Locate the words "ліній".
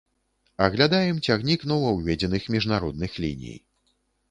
3.27-3.57